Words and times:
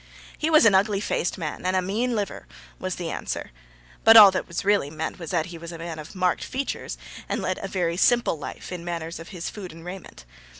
'He 0.35 0.49
was 0.49 0.65
a 0.65 0.75
ugly 0.75 0.99
faaced 0.99 1.37
man, 1.37 1.63
and 1.63 1.75
a 1.75 1.81
mean 1.83 2.15
liver,' 2.15 2.47
was 2.79 2.95
the 2.95 3.11
answer; 3.11 3.51
but 4.03 4.17
all 4.17 4.31
that 4.31 4.47
was 4.47 4.65
really 4.65 4.89
meant 4.89 5.19
was 5.19 5.29
that 5.29 5.45
he 5.45 5.59
was 5.59 5.71
a 5.71 5.77
man 5.77 5.99
of 5.99 6.15
marked 6.15 6.43
features, 6.43 6.97
and 7.29 7.39
led 7.39 7.59
a 7.59 7.67
very 7.67 7.97
simple 7.97 8.35
life 8.39 8.71
in 8.71 8.83
matters 8.83 9.19
of 9.19 9.29
food 9.29 9.71
and 9.71 9.85
raiment. 9.85 10.25